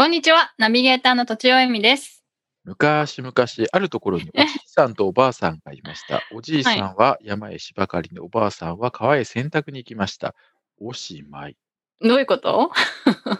[0.00, 2.24] こんにちはナビゲーターのとちおえみです
[2.64, 3.34] 昔々、
[3.70, 6.22] あるところにおじいさんとおばあさんがいました。
[6.32, 10.34] おじいさんは山へ芝刈りに、おばあさんは川へ洗濯に行きました。
[10.80, 11.56] おしまい。
[12.00, 12.70] どういうこと？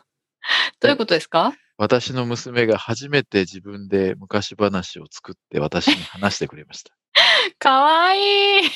[0.80, 1.54] どういうことですか？
[1.78, 6.94] 私の娘が初めて自分で昔話を作って私に話してくれました。
[7.58, 8.70] かわいい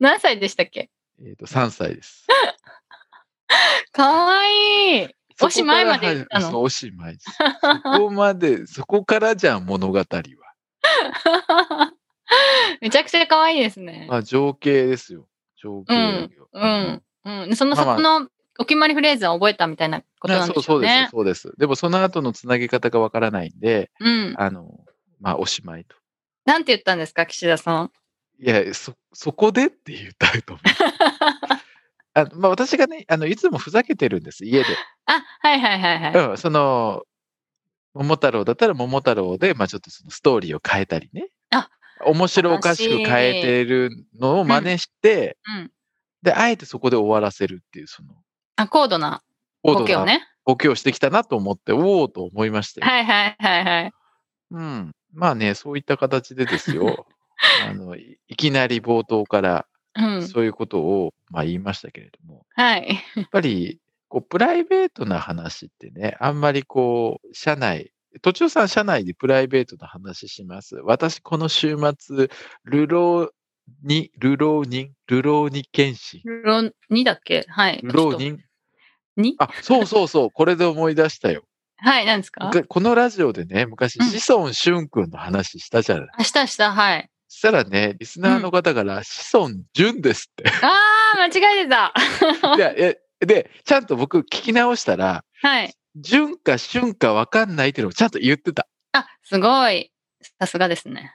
[0.00, 0.88] 何歳でしたっけ？
[1.20, 2.26] えっと、3歳です。
[3.92, 6.62] かわいいおしまいまで言ったの？
[6.62, 7.18] おしまい。
[7.20, 7.30] そ
[7.98, 10.06] こまで、そこからじゃん、物語は。
[12.80, 14.06] めちゃくちゃ可愛いですね。
[14.08, 15.28] まあ、情景ですよ。
[15.56, 17.02] 情景だけどうん。
[17.24, 17.56] うん。
[17.56, 21.08] その、まあまあそこのお決まりフレーズは覚えたみたいなことなんでしょそううそうですね。
[21.10, 21.52] そうです。
[21.58, 24.34] でもその後のつなげ方がわからないんで、うん。
[24.38, 24.80] あの、
[25.20, 25.96] まあ、おしまいと。
[26.44, 27.90] なんて言ったんですか、岸田さん。
[28.38, 30.64] いや、そ、そこでって言ったと思う。
[32.16, 34.64] あまあ、私がね、あの、いつもふざけてるんです、家で。
[35.04, 36.30] あ、はいはいはいはい。
[36.30, 37.02] うん、その、
[37.92, 41.28] 桃太郎だったら桃太郎で、まあ、ちょっとそのストーリーを変えたりね。
[41.50, 41.68] あ
[42.06, 45.70] 面白おかしく変えてるのを真似して、うん。
[46.22, 48.14] で、あえてそこで終わらせるっていう、その、
[48.56, 49.22] あ、高度な
[49.62, 50.26] ボケをね。
[50.46, 52.86] ボケをしてきたなと思って、おおと思いましたよ。
[52.86, 53.92] はいはいはいはい。
[54.52, 54.92] うん。
[55.12, 57.06] まあね、そういった形でですよ。
[57.68, 59.75] あの、いいきなり冒頭からうん。
[60.22, 62.88] そういうことを、まあ、言いましたけれども、はい。
[63.16, 70.76] やっぱり、こう、プライベートな話ってね、あんまりこう、社内、途中さん社内でプライベートな話します？
[70.76, 72.28] 私、この週末、
[72.70, 73.30] 流浪
[73.82, 76.22] に、流浪人、流浪に検診。
[76.24, 76.60] ロ
[76.90, 77.44] 2だっけ？
[77.48, 77.80] はい。
[77.82, 78.38] 流浪人
[79.18, 79.34] ？2?
[79.38, 81.44] あ、そうそうそう、これで思い出したよ。
[81.78, 82.50] はい、何ですか？
[82.68, 86.08] このラジオでね、昔、うん子孫淳君の話したじゃない。
[86.16, 87.10] あしたした、はい。
[87.36, 90.50] そしたらね、リスナーの方から、子孫淳ですって。
[90.62, 91.92] あー、間違えてた。
[92.56, 95.74] いやいやで、ちゃんと僕聞き直したら、はい。
[95.96, 98.66] 淳か春か分かんないっていうのをちゃんと言ってた。
[98.92, 99.92] あ、すごい。
[100.40, 101.14] さすがですね。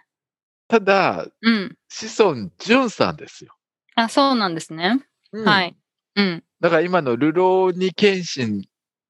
[0.68, 1.76] ただ、うん。
[1.90, 3.56] 子孫淳さんですよ。
[3.96, 5.04] あ、そうなんですね。
[5.32, 5.76] うんはい。
[6.18, 6.44] うん。
[6.60, 8.68] だから今の流浪に検診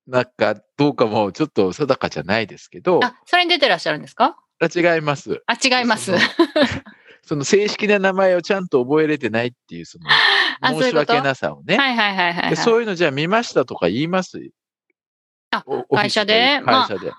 [0.07, 4.37] なんかどうかもちょっと定かじゃないですけど、あ、それに出てらっしゃるんですか？
[4.63, 5.43] 違います。
[5.47, 6.13] あ、違います
[7.31, 7.35] そ。
[7.37, 10.09] の正式な名前をちゃんと覚えれてないっていう、その
[10.81, 11.77] 申し訳なさをね。
[11.77, 12.49] はいはいはいはい、はい。
[12.51, 14.37] でそういうのじゃあ見ましたとか言います？
[15.51, 16.61] あ会社で？
[16.65, 17.11] 会社で。
[17.11, 17.15] あ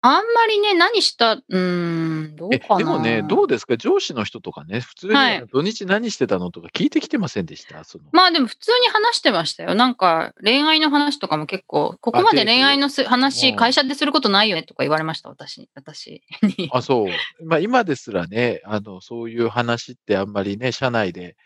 [0.00, 2.78] んまりね、何した、うーん、どうえかな。
[2.78, 3.76] でもね、どうですか？
[3.76, 7.82] 上司の人とかね、普通にはい土日何してたのとか聞いてきてませんでした？
[7.82, 9.74] そのまあでも普通に話してましたよ。
[9.74, 16.22] なんか恋愛の話とかも結構、ここまで恋愛のすう話、ん会社ですることないよねとか言われました、私私
[16.58, 16.70] に。
[16.72, 17.44] あ、そう。
[17.44, 21.36] まあ今ですらね、あの、そういう話ってあんまりね、社内で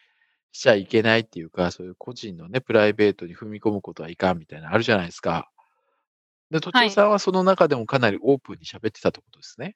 [0.53, 5.49] しちゃいけないっていうか、そういう個人のね、プライベートに踏み込むことはいかんみたいなのあるじゃないですか。
[6.53, 9.75] で、途中さんはその中でもかなりオープンに喋ってたってことですね。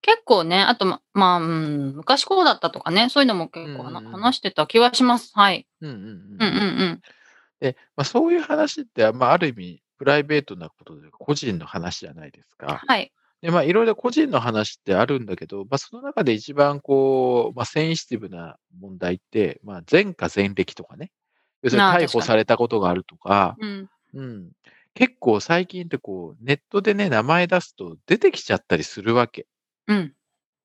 [0.00, 5.30] 結構ね、あとま、まあ、うん、昔こうだったとかね、そういうのも結構うんうん話してた気はします。
[5.34, 5.66] はい。
[5.80, 6.08] うんうんうん
[6.40, 7.00] うんうん。
[7.60, 12.82] で、まあ、そういう話って、まあ、ある意味、プライベートなことで個人の話じゃないですか。
[12.84, 13.12] はい。
[13.40, 21.12] で、まあ、いろいろ個人の話ってあるんだけど、まあ、その中で一番こう、まあ、センシティブな問題って、まあ、前科前歴とかね。
[21.62, 23.90] 要するに逮捕されたことがあるとか、うん。
[24.14, 24.50] うん。
[24.94, 29.46] 結構最近ってこう、ネットでね、名前出すと出てきちゃったりするわけ。
[29.86, 30.14] うん。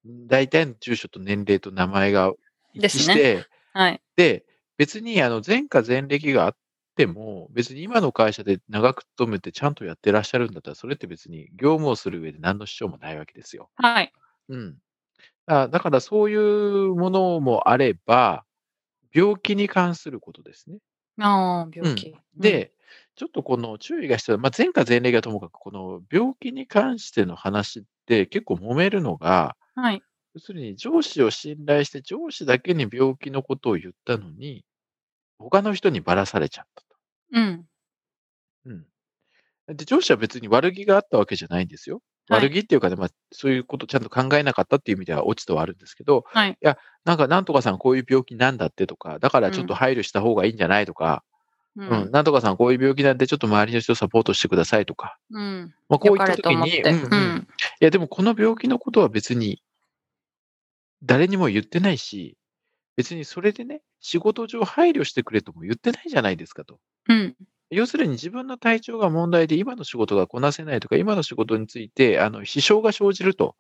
[0.06, 2.34] 大体の住所と年齢と名前が
[2.74, 4.02] 一致して、 はい。
[4.16, 4.46] で、
[4.78, 6.56] 別にあの前科前歴があっ
[6.96, 13.70] ても、別に今の会社で長く勤めてちゃんとやってらっしゃるんだったら、それって別に業務をする上で何の支障もないわけですよ。
[13.76, 14.12] はい。
[14.50, 14.78] うん。
[15.46, 18.44] あだからそういうものもあれば、
[19.14, 20.78] 病気に関することですね。
[21.20, 22.16] ああ、病気。
[22.36, 22.72] で、
[23.18, 30.02] ちょっとこの注意が必要な、まあ、前科前歴はともかく、この病気に関しての話って結構揉めるのが、うん、はい。
[30.36, 34.64] 要するに上司を信頼して上司だけに病気のことを言ったのに、
[35.40, 36.88] 他の人にばらされちゃったと。
[37.34, 37.66] うん。
[38.66, 39.76] うん。
[39.76, 41.96] で、上司は別に悪気があったわけじゃないんですよ。
[41.96, 46.58] はい悪気っていうかね、まあ、そういうことちゃんと考えなかったっていう意味では落ちとはあるんですけど、はい。
[47.06, 51.37] なんか、なんとかさんこういう病気なんだってとか、だからちょっと配慮した方がいいんじゃないとか、う
[51.78, 55.74] うん、なんとかさんこういう病気なんでちょっと周りの人をサポートしてくださいとか、うん。
[55.90, 56.82] まあ、こういった時に。
[56.82, 57.48] うんうんいうん。
[57.80, 59.62] やでもこの病気のことは別に
[61.04, 62.36] 誰にも言ってないし、
[62.96, 66.80] 別にそれでね、仕事上配慮してくれとも言ってないじゃないですかと。
[67.08, 67.36] うん。
[67.70, 73.56] 要するに自分の体調が問題で今の仕事がこなせないとか、今の仕事についてあの支障が生じると、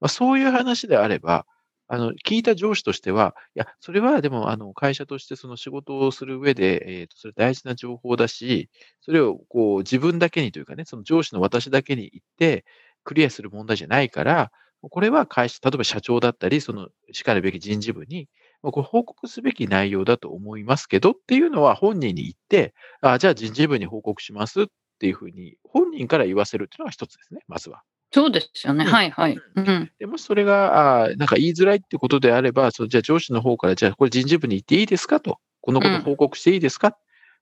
[0.00, 1.44] まあ、そういう話であれば、
[1.88, 8.68] あの聞いた上司としては、いや、それはでもあの会社としてその仕事をする上で、えーと、それ大事な情報だし、
[9.00, 12.64] それをこう自分だけにというかね、その上司の私だけに言って、
[13.04, 14.50] クリアする問題じゃないから、
[14.90, 18.28] これは会社、例えば社長だったり、そのしかるべき人事部に、
[18.62, 24.66] これ報告すべき内容だと思いますけどっていうのは本人に言って、あじゃあ人事部に報告しますっ
[25.00, 27.82] ていうふうに、本人から言わせるっていうのが一つですね、まずは。
[28.10, 28.84] そうですよね。
[28.84, 29.38] うんはいはい。
[29.56, 29.90] うん。
[29.98, 36.96] でもしそれが、あなんか言いづらいってことであれば、そうじゃあ上司の方から、じゃあこれ人事部に言っていいですかと、このこと報告していいですか、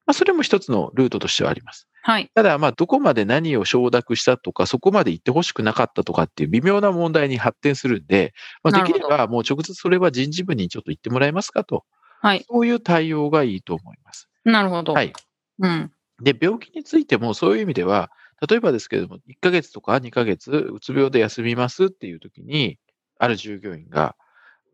[0.06, 1.88] まあ、それも一つのルートとしてはあります。
[2.02, 2.30] はい。
[2.34, 8.32] ただ、まあ、どこまで何を承諾したとか、そこまで言ってほしくなかったとかっていう微妙な問題に発展するんで、
[8.62, 11.84] まあ、できればもう直接それは人事部にちょっと言ってもらえますかと、
[12.22, 12.44] はい。
[12.48, 14.28] そういう対応がいいと思います。
[14.44, 14.92] なるほど。
[14.92, 15.12] はい。
[15.58, 15.92] うん。
[16.22, 18.10] で、病気についてもそういう意味では、
[18.48, 22.78] 例えばですけれども、1ヶ月とか2ヶ月、うつ病で休みますっていう時に、
[23.18, 24.16] ある従業員が、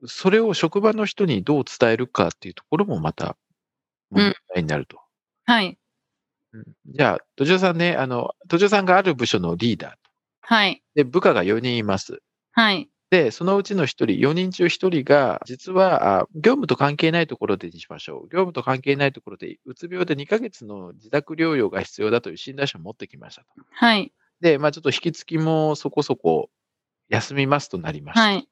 [0.06, 3.36] それを職場の人にどう伝えるかっていうところもまた
[4.10, 5.00] 問題になると。
[5.46, 5.78] はい。
[6.54, 9.98] うんじゃあ、土壌さんね、あの、土壌さんがある部署のリーダーと。
[10.42, 10.82] はい。
[10.94, 12.22] で、部下が4人います。
[12.52, 12.91] はい。
[13.12, 18.22] で、そのうちの1人、4人中1人が、実は、あ業務と関係ないところでにしましょう。
[18.22, 23.48] 業務と関係ないところで、うつ病で2ヶ月の自宅療養が必要だという診断書を持ってきましたと。
[23.70, 24.14] はい。
[24.40, 26.48] で、まあちょっと引き継ぎもそこそこ
[27.10, 28.22] 休みますとなりました。
[28.22, 28.48] はい。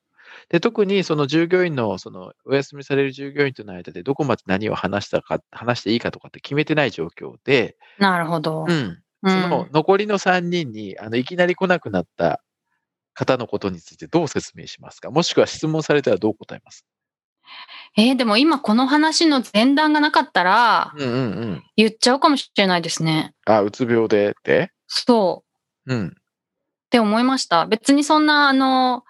[0.51, 8.65] で、特にその従業員の、そのお休みされる従業員との間でどこまで何を話したか、話していいかとかって決めてない状況で、なるほど。
[8.65, 8.71] うん。
[8.73, 12.43] うんその残りの3人に、あの、いきなり来なくなった
[13.20, 15.11] 方のことについてどう説明しますか？
[15.11, 16.87] もしくは質問されたらどう答えます？
[17.96, 21.62] えーでも今この話の前段がなかったらうんうんうん。
[21.76, 23.34] 言っちゃうかもしれないですね。
[23.44, 24.72] あ、うつ病でって？
[24.87, 25.44] そ
[25.87, 25.94] う。
[25.94, 26.08] うん。
[26.08, 26.11] っ
[26.90, 27.67] て思いました。
[27.67, 29.05] 別にそんな、あの、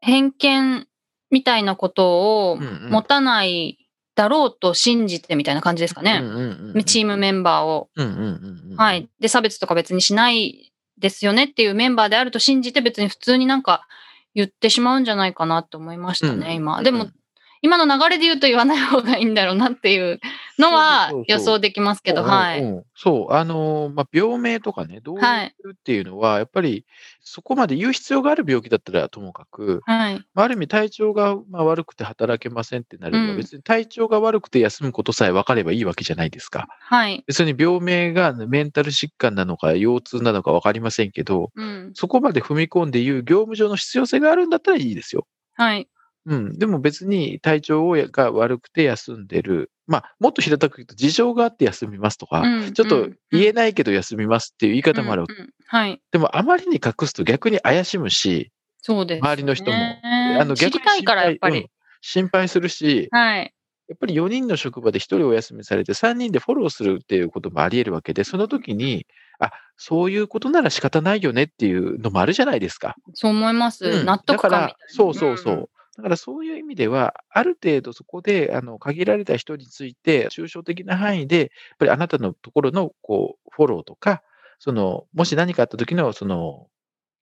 [0.00, 0.88] 偏見
[1.30, 3.78] みたいなことを持たない
[4.16, 6.20] だろうと信じてみたいな感じですかね。
[6.22, 6.38] うんうんう
[6.72, 6.84] んうん。
[6.84, 7.90] チームメンバーを。
[7.94, 8.76] うんうんうんうん。
[8.76, 9.08] はい。
[9.20, 10.69] で、差別とか別にしない
[11.00, 13.86] ですよねっていうメンバーであると信じて別に普通になんか
[14.34, 16.82] 言ってしまうんじゃないかなって思いましたね、うん今。
[16.82, 17.14] でもうん、
[17.62, 20.18] 今の流れで言うと言わない方がいいんだろうなっていう
[20.58, 22.62] のは予想できますけど、うんはい。
[22.62, 26.84] うんそう、あのーまあ、病名とかね、どうはいいうっていうのは、やっぱり
[27.22, 30.14] そこまで言う必要がある病気だったらともかく、はい。
[30.34, 36.68] まあ、ある意味体調がまあ悪くて働けませんってなれば、うん別に体調が悪くて休むことさえ分かればいいわけじゃないですか。
[36.80, 37.24] はい。
[37.26, 41.90] 別に病名がメンタル疾患なのか腰痛なのか分かりませんけど、うん。
[41.94, 45.26] そこまで踏み込んで言う業務上の必要性があるんだったらいいですよ。
[45.54, 45.88] はい。
[46.26, 46.58] うん。
[46.58, 49.70] でも別に体調が悪くて休んでる。
[49.86, 55.34] まあ、もっと平たく言うと事情があって休みますとか、うんちょっと言えいないけど休みますっていう言い方もあるわけ。
[55.34, 56.00] うんうんはい。
[56.10, 58.50] でもあまりに隠すと逆に怪しむし、
[58.82, 59.28] そうです、ね。
[59.28, 61.60] 周りの人もあの知りたいから、やっぱり。
[61.60, 61.66] うん
[62.02, 63.54] 心配するし、はい。
[63.88, 69.06] やっぱり4人の職場で1人お休みされて3人でフォローするっていうこともあり得るわけで、その時に、
[69.40, 72.94] あ、そういうことなら仕方ないよねっていうのもあるじゃないですか。
[73.14, 73.84] そう思います。
[73.84, 74.66] うん納得感みたいな。
[74.68, 75.70] だから、そうそうそう。
[76.00, 84.22] んだからそういう意味では、ある程度そこで、あの、限られた人について、抽象的な範囲で、やっぱりあなたのところの、こう、フォローとか、
[84.58, 86.66] その、もし何かあった時の、その、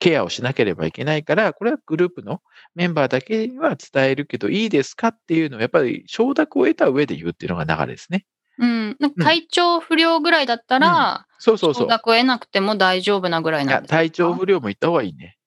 [0.00, 2.40] ケアをしなければいけないから、これはグループの
[2.76, 8.24] メンバーだけには伝えるけど、いいですかっていうのを、やっぱり承諾を得た上で言うっていうのが流れですね。
[8.58, 8.96] うん。
[9.00, 11.82] なんか体調不良ぐらいだったら、そうそうそう。
[11.84, 13.96] 承諾を得なくても大丈夫なぐらいなんですか？
[13.96, 15.37] 体調不良も言った方がいいね。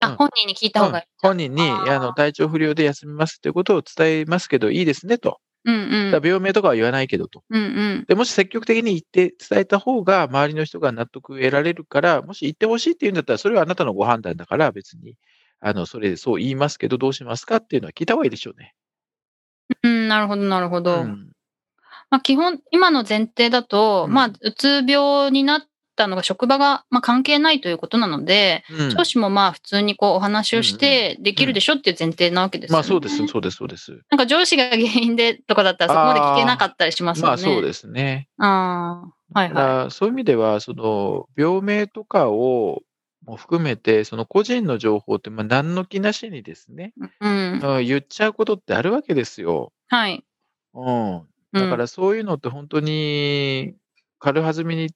[0.00, 1.04] あ、うん本人に聞いた方がいい。
[1.04, 5.40] うん本人に、あの、体調不良で休みますっていうことを伝えますけど、いいですねと。
[5.64, 6.22] うんうん。
[6.24, 7.42] 病名とかは言わないけどと。
[7.50, 7.66] うんう
[8.02, 8.04] ん。
[8.06, 15.16] でもし積極的に言って伝えた方が周りの人が納得を得られるから、もし言ってほしいって言うんだったら、それはあなたのご判断だから別に、
[15.60, 18.74] あの、それそう言いますけど、どうしますかっていうのは聞いた方がいいでしょうね。
[19.82, 21.00] うん、なるほど、なるほど。
[21.00, 21.32] うん
[22.08, 25.62] まあ、基本、今の前提だと、うんまあ、うつ病になっ
[25.96, 32.76] たのが職場が、まあ、関係ないということなので、うん上司もまあ、普通にこう、お話をして、できるでしょっていう前提なわけですよね。
[32.76, 34.00] まあそうです、そうです、そうです。
[34.10, 37.28] なんか上司が原因でとかだったらそこまで聞けなかったりしますよね。
[37.28, 38.28] まあそうですね。
[38.38, 39.02] あ
[39.34, 42.82] あ、はいはらそういう意味では、その、病名とかを、
[43.26, 47.00] も含めて、その個人の情報って、まあ、何の気なしにですね、い。
[47.20, 47.60] うん。
[47.60, 49.72] うん言っちゃうことってあるわけですよ。
[49.88, 50.24] はい。
[50.74, 51.16] うん。
[51.18, 53.74] うだからそういうのって本当に
[54.18, 54.90] 軽はずみに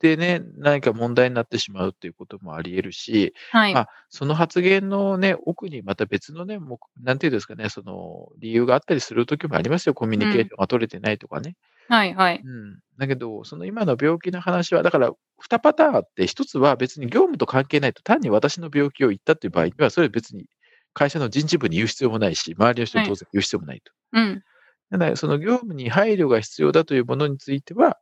[0.00, 3.74] てね、何か問題になってしまうっていうこともあり得るし、はい。
[3.74, 9.94] まあ、その発言のね、奥にまた別のね、もうなんていうんですかね、その理由があったりする時もありますよ。
[9.94, 11.54] コミュニケーションが取れてないとかね。
[11.88, 12.40] はいはい。
[12.42, 12.78] うん。
[12.98, 15.10] だけど、その今の病気の話は、だから
[15.48, 20.46] 2パターンあって、1つは別に業務と関係ないと、単に私の病気を言ったっていう場合には、それは別に
[20.92, 23.92] 会社の人事部に言う必要もないし、周りの人に当然言う必要もないと。
[24.12, 24.42] うん。
[24.90, 27.98] ただ、その業務に配慮が必要だというものについては、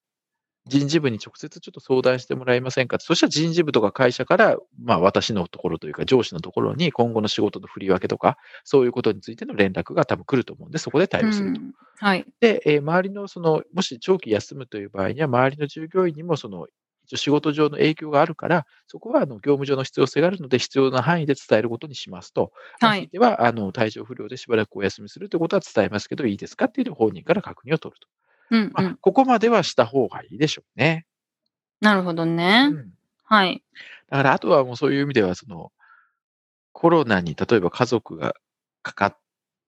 [0.68, 2.98] 人事部に直接ちょっと相談してもらえませんか？
[3.00, 11.60] そしたら人事部とか会社から、まあ私のところというか上司のところに今後の仕事の振り分けとか、そういうことについての連絡が多分来ると思うんで、そこで対応すると。
[11.60, 12.24] うんはい。
[12.40, 16.66] で、えー周りのその、もし長期休むという場合には、周りの従業員にもその、
[17.04, 22.52] 一応仕事上の影響があるから、そこはあの業務上の必要性があるので、必要な範囲で伝えることにしますと。
[22.80, 26.66] まあはいひいては、あの、体調不良でしばらくお休みするということは伝えますけど、いいですか？
[26.66, 28.08] っていうのを本人から確認を取ると。
[28.50, 28.96] まあうんうん。
[29.00, 31.06] ここまではした方がいいでしょうね。
[31.80, 32.68] なるほどうね。
[32.68, 32.92] ん。
[33.24, 33.62] はい。
[34.10, 35.70] だから、あとはもうそういう意味では、その、
[36.72, 38.34] コロナに例えば家族が
[38.82, 39.18] かかっ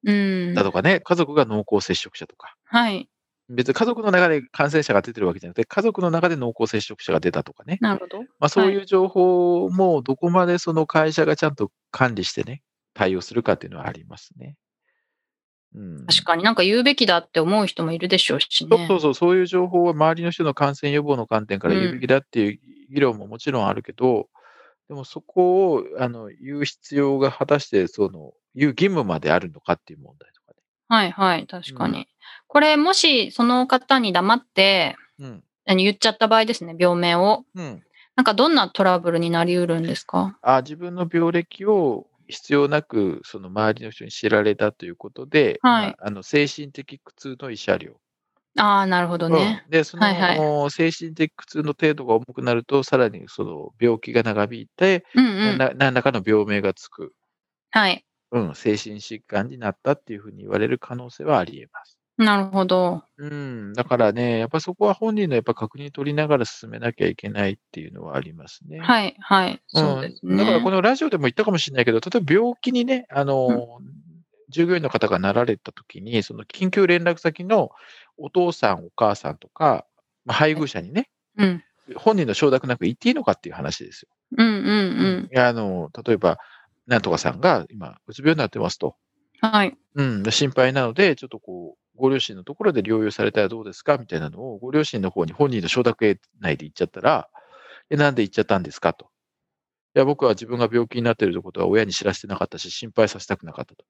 [0.07, 0.13] う
[0.53, 0.63] んた。
[0.65, 2.57] とかね、家族が濃厚接触者とか。
[2.65, 3.09] はい。
[3.51, 7.79] 別に家族の中で感染者が出てるわけじゃなくて、家族の中で濃厚接触者が出たとかね。
[7.81, 8.21] なるほど。
[8.39, 12.63] まあ、そういう情報もどこまでその会社がちゃんと管理してね、
[12.95, 14.57] 対応するかっていうのはありますね。
[15.75, 18.77] うん、確かになんか言うべきだって思う人もいるでしょうしね。
[18.77, 22.59] そうそうそう、そういう情報は周りの人の感染予防の観点から言うべきだっていう
[22.93, 24.29] 議論ももちろんあるけど、
[24.89, 30.55] でもそこをあの言う必要が果たしてその言う義務まであるのかっていう問題とか
[30.89, 31.47] はいはい。
[31.47, 32.09] 確かうに。
[32.49, 35.27] これもしその方に黙ってね。
[35.69, 35.77] うん。
[35.77, 37.45] 言っちゃった場合ですね、病名を。
[37.55, 37.85] うん。
[38.17, 40.37] なんかどんなトラブルになりうるんですか？
[40.43, 48.01] あ自分の病歴を必要なくその周りの人に知られたということで、はいまあ、あの精神的苦痛の慰謝料。
[48.59, 49.63] ああ、なるほどね。
[49.67, 55.59] うんで、その、はいはい精神的苦痛の程度が重くなると、さらにその病気が長引いて、うんうん。
[55.59, 57.13] な何らかの病名がつく、
[57.71, 58.05] はい。
[58.33, 62.00] うん、精神疾患になったっていうふうに言われる可能性はあり得ます。
[62.21, 63.03] なるほど。
[63.17, 68.79] うん、だからね、やっぱそこは本人のやっぱ確認取りながら進めなきゃいけないっていうのはありますね。
[68.79, 69.63] はいはい。
[69.69, 70.35] そうですね。
[70.35, 73.81] ん、だからこのラジオでも言ったかもしれないけど、例えば病気にね、あの、
[74.51, 77.71] 従業員の方がなられた時に、その緊急連絡先の
[78.19, 79.87] お父さん、お母さんとか、
[80.27, 81.09] まあ、配偶者にね、
[81.39, 81.65] うん。
[81.97, 84.09] 本人の承諾なく言っていいのかっていう話ですよ。
[84.37, 85.39] うんうんうん。
[85.39, 86.39] あの、例えば、
[86.87, 88.97] なんとかさんが今、うつ病になってますと。
[89.41, 89.77] はい。
[89.95, 93.99] うん、で心配なので、ちょっとこう、ご両親のところで療養されたらどうですか？
[93.99, 97.29] みたいなのを、ご両親の方に本人の承諾得ないで言っちゃったら、
[97.91, 99.07] え、なんで言っちゃったんですかと。
[99.97, 103.85] いや、僕は自分が病気になっているということは親に知らせてなかったし、心配させたくなかったと。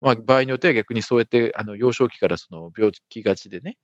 [0.00, 3.76] まあ、場合によっては逆にそうやって、あの、幼少期からその病気がちでね、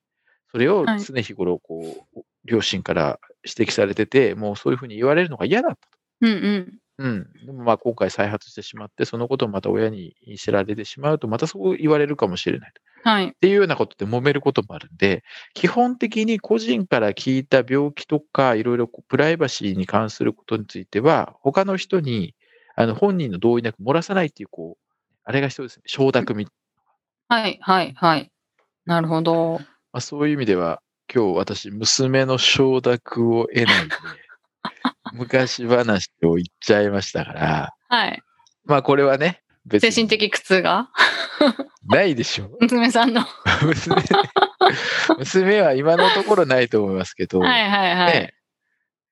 [0.53, 5.99] それをはい常日頃、こう、両親から指摘されてて、もうそういうふうに言われるのが嫌だったと。
[6.23, 6.79] うんうん。
[6.99, 7.47] うん。
[7.47, 12.81] でもまあ今回再発してしまって、そのことをまた親に知られてしまうと、またそう言われるかもしれないと。
[13.07, 13.29] はい。
[13.29, 15.23] っていうようなことで揉めることもあるんで、
[15.55, 22.35] 基本的に個人から聞いた病気とか、いろいろプライバシーに関することについては、他の人に、
[22.75, 24.85] あの、本人の同意なく漏らさないっていう、こう、
[25.23, 25.85] あれが必要ですね。
[25.87, 26.49] 承諾み、
[27.29, 28.33] はいはいはい。
[28.87, 29.61] なるほど。
[29.93, 30.83] まあ、そういう意味では、
[31.15, 33.95] 今日私、娘の承諾を得ないで、
[35.15, 38.21] 昔話を言っちゃいましたから、はい。
[38.65, 40.89] まあこれはね、精神的苦痛が？
[41.89, 42.59] ないでしょう。
[42.63, 43.23] 娘さんの。
[43.23, 43.29] は
[43.67, 43.97] 娘
[45.19, 48.13] 娘は今のところないと思いますけど、いはいはい。
[48.13, 48.35] ね、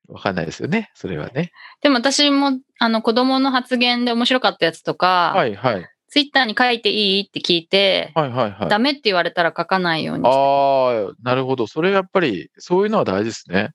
[0.09, 1.53] わかんないですよね、それはね。
[1.83, 5.89] でも私も、あの、子供の発言で面白かったやつとか、はいはい。
[6.09, 8.69] ツイッターに書いていいって聞いて、はいはいはい。
[8.69, 10.25] ダメって言われたら書かないように。
[10.27, 11.67] ああ、なるほど。
[11.67, 13.71] それやっぱり、そういうのは大事ですね。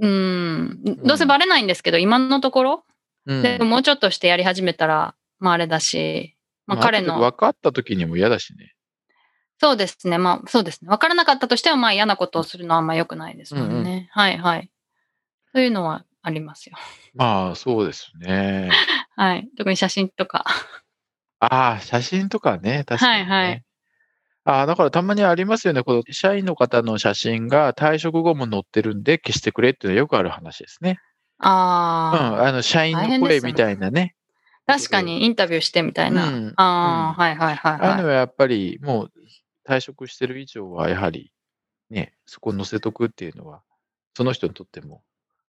[0.00, 0.80] うん。
[1.04, 2.84] どうせバレないんですけど、今のところ、
[3.26, 3.42] うん。
[3.42, 8.74] でももうちょっとしてやり始めたら、まああれだし、まあまあ彼の、分かった時にも嫌だしね。
[9.58, 10.18] そうですね。
[10.18, 10.88] まあそうですね。
[10.88, 14.10] 分からなかったとしては、まあ嫌なことをするのはあんま良くないですもんね。
[14.14, 14.70] うんはいはい。
[15.52, 16.76] そういうのはありますよ。
[17.14, 18.70] まあ、そうですね。
[19.16, 19.48] はい。
[19.56, 20.44] 特に写真とか。
[21.38, 23.30] ああ、写真とかね、確かに、ね。
[23.30, 23.62] はいはい
[24.48, 25.82] ああ、だからたまにありますよね。
[25.82, 31.00] この社員の方の写真が退職後も載ってるんで消してくれっていうのはよくある話ですね。
[31.40, 31.48] うん。
[31.48, 34.14] ああ、あの、社員の声みたいなね。
[34.66, 36.28] 確かにインタビューしてみたいな。
[36.28, 37.80] うんああ、うんはいはいはいはい。
[37.80, 39.12] ああいうのはやっぱりもう
[39.66, 41.32] 退職してる以上はやはり
[41.90, 43.62] ね、そこに載せとくっていうのは、
[44.16, 45.02] その人にとっても、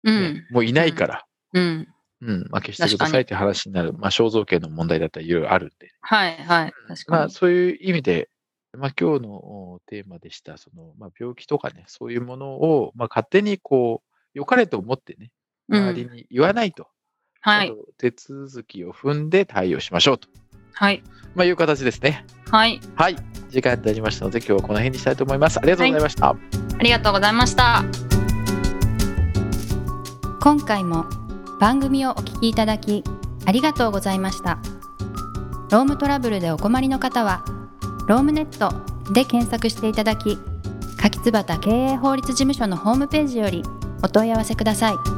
[0.03, 0.47] うねん。
[0.51, 1.87] もういないから、うん。
[2.19, 6.73] うん、まあ消してくださいって話になる、まあ肖像権の問題だったらいろいろあるんで、はいはい。
[6.87, 7.19] 確かに。
[7.19, 8.29] まあそういう意味で、
[8.77, 15.31] まあ、今日のテーマでした、その、まあ、病気とかね、そういうものを、まあ、勝手にこう、良かれと思ってね、
[15.69, 16.87] 周りに言わないと。
[17.41, 17.73] はい。
[17.97, 20.27] 手続きを踏んで対応しましょうと。
[20.73, 21.03] はい。
[21.35, 22.25] まあ、いう形ですね。
[22.51, 22.79] はい。
[22.95, 23.15] はい。
[23.49, 25.59] 時間になりましたので、今日はこの辺にしたいと思います。
[25.59, 26.27] ありがとうございました。
[26.27, 26.37] はい、
[26.79, 27.83] ありがとうございました。
[30.39, 31.05] 今回も
[31.59, 33.03] 番組をお聞きいただき、
[33.45, 34.59] ありがとうございました。
[35.71, 37.43] ロームトラブルでお困りの方は、
[38.07, 38.71] ロームネット
[39.13, 40.37] で検索していただき、
[40.97, 43.63] 柿椿経営法律事務所のホームページより
[44.03, 45.16] お問い合わせください。